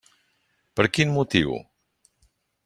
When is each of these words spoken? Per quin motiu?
Per 0.79 0.85
quin 0.97 1.13
motiu? 1.19 1.53